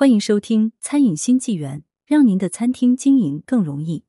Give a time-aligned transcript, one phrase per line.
[0.00, 4.04] 欢迎收听《餐饮新纪元》，让您的餐厅经营更容易。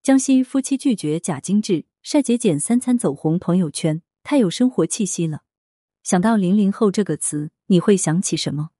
[0.00, 5.42] 江西夫妻拒绝假精致，晒节俭三餐走红朋友圈，太有生活气息了。
[6.04, 8.70] 想到零零后这个词，你会想起什么？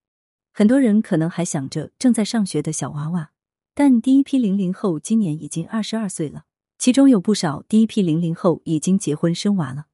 [0.53, 3.33] 很多人可能还想着正在上学的小娃娃，
[3.75, 6.45] 但第一批零零后今年已经二十二岁了，
[6.79, 9.87] 其中有不少第一批零零后已经结婚生娃了。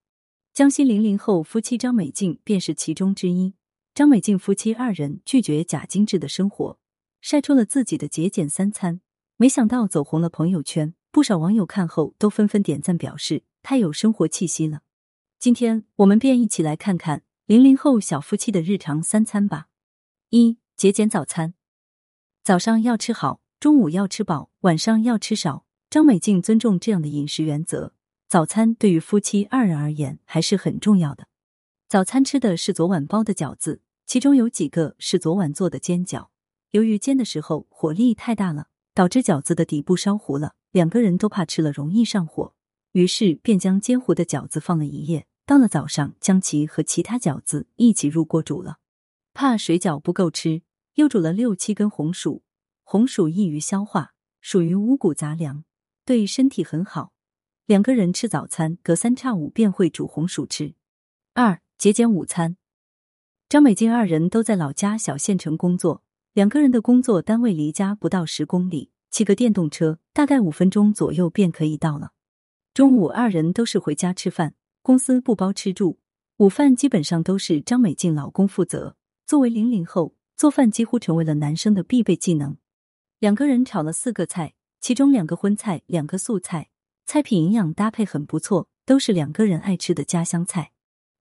[0.52, 3.54] 江西零零后夫妻张美静便是其中之一。
[4.00, 6.78] 张美静夫妻二人拒绝假精致的生活，
[7.20, 9.02] 晒出了自己的节俭三餐，
[9.36, 10.94] 没想到走红了朋友圈。
[11.10, 14.80] 不少网友看后都纷纷点赞，表示太有生活气息了。
[15.38, 19.66] 今天我们便一起来看看零零后小夫妻的日常三餐吧。
[20.30, 21.52] 一、节俭早餐，
[22.42, 25.66] 早上要吃好，中午要吃饱，晚上要吃少。
[25.90, 27.92] 张美静尊重这样的饮食原则，
[28.30, 31.26] 早餐对于夫妻二人而言还是很重要的。
[31.86, 36.30] 早餐吃的是昨晚包的饺子，其中有几个是昨晚做的煎饺。
[36.72, 42.52] 由于煎的时候火力太大了，导致饺子的底部烧糊了，两个人都怕吃了容易上火，
[42.90, 45.28] 于是便将煎糊的饺子放了一夜。
[45.46, 48.78] 到了早上，将其和其他饺子一起入锅煮了。
[49.32, 50.62] 怕水饺不够吃，
[50.94, 52.42] 又煮了六七根红薯。
[52.82, 55.62] 红薯易于消化，属于五谷杂粮，
[56.04, 57.12] 对身体很好。
[57.66, 60.74] 两个人吃早餐，隔三差五便会煮红薯吃。
[61.34, 61.60] 二。
[61.80, 62.58] 节俭午餐，
[63.50, 72.12] 张美静二人都在老家小县城工作，两个人的工作单位离家不到十公里，骑个电动车大概五分钟左右便可以到了。
[72.72, 75.98] 中午二人都是回家吃饭，公司不包吃住，
[76.36, 78.94] 午饭基本上都是张美静老公负责。
[79.26, 82.56] 作为零零后，做饭几乎成为了男生的必备技能。
[83.18, 86.70] 两个人炒了四个菜，其中两个荤菜，两个素菜，
[87.04, 90.70] 菜品营养搭配很不错，都是两个人爱吃的家乡菜。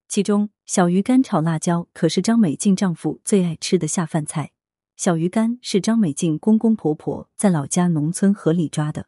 [0.09, 4.51] 其中，小鱼干炒辣椒可是张美静丈夫最爱吃的下饭菜。
[4.97, 9.05] 小鱼干是张美静公公婆婆在老家农村河里抓的。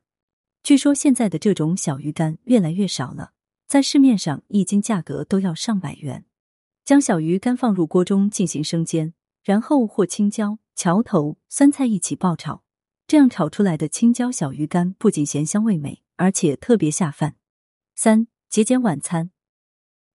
[0.62, 3.32] 据说现在的这种小鱼干越来越少了，
[3.68, 6.26] 在市面上一斤价格都要上百元。
[6.86, 12.62] 将小鱼干放入锅中进行生煎，然后和青椒、桥头、酸菜一起爆炒，
[13.08, 17.38] 这样炒出来的青椒小鱼干不仅咸香味美，而且特别下饭。
[17.96, 19.32] 三节俭晚餐。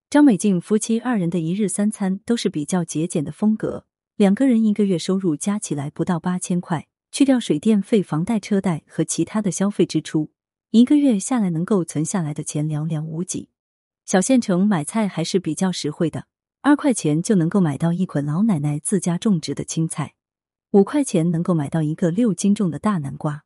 [0.09, 10.31] 张美静夫妻二人的一日三餐都是比较节俭的风格，两个人一个月收入加起来不到八千块，去掉水电费、房贷、车贷和其他的消费支出，
[10.71, 13.49] 一个月下来能够存下来的钱寥寥无几。
[14.05, 16.28] 小县城买菜还是比较实惠的，
[16.62, 20.15] 二块钱就能够买到一捆老奶奶自家种植的青菜，
[20.71, 23.43] 五块钱能够买到一个六斤重的大南瓜。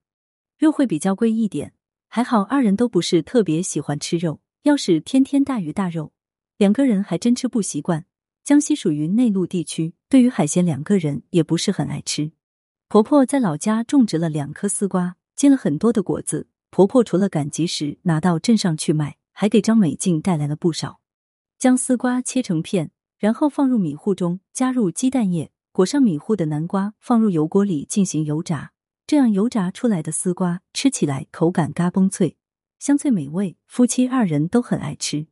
[0.59, 1.73] 肉会比较贵一点，
[2.07, 6.13] 还好二人都不是特别喜欢吃肉，要是天天大鱼大肉。
[6.61, 8.05] 两个人还真吃不习惯。
[8.45, 12.33] 江西属于内陆地区，对于海鲜，两个人也不是很爱吃。
[12.87, 16.49] 婆婆在老家种植了两颗丝瓜，结了很多的果子。
[16.69, 21.01] 婆婆除了赶集时拿到镇上去卖，还给张美静带来了不少。
[21.59, 28.73] 将丝瓜切成片，然后放入米糊中，加入鸡蛋液，裹上米糊的南瓜，放入油锅里进行油炸。
[29.07, 32.37] 这样油炸出来的丝瓜吃起来口感嘎嘣脆，
[32.79, 35.29] 香脆美味，夫妻二人都很爱吃。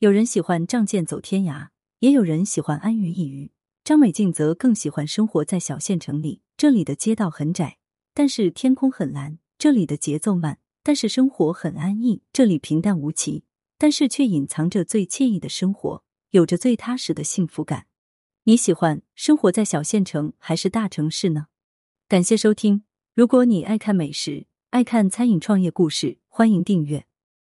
[0.00, 1.68] 有人喜欢仗剑走天涯，
[1.98, 3.52] 也有人喜欢安于一隅。
[3.84, 7.76] 张美静则更喜欢生活在小县城里，这里的街道很窄，
[8.14, 13.44] 但是天空很蓝；这里的节奏慢，但是生活很安逸；这里平淡无奇，
[13.76, 17.84] 但是却隐藏着最惬意的生活，有着最踏实的幸福感。
[18.44, 21.48] 你喜欢生活在小县城还是大城市呢？
[22.08, 22.84] 感谢收听。
[23.14, 27.04] 如果你爱看美食，爱看餐饮创业故事，欢迎订阅。